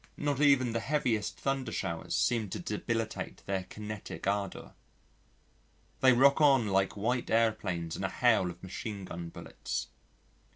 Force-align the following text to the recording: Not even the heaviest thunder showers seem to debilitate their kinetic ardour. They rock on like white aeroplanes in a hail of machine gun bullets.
Not 0.17 0.41
even 0.41 0.73
the 0.73 0.79
heaviest 0.79 1.37
thunder 1.37 1.71
showers 1.71 2.15
seem 2.15 2.49
to 2.49 2.59
debilitate 2.59 3.43
their 3.45 3.65
kinetic 3.65 4.25
ardour. 4.25 4.73
They 5.99 6.11
rock 6.11 6.41
on 6.41 6.69
like 6.69 6.97
white 6.97 7.29
aeroplanes 7.29 7.95
in 7.95 8.03
a 8.03 8.09
hail 8.09 8.49
of 8.49 8.63
machine 8.63 9.05
gun 9.05 9.29
bullets. 9.29 9.89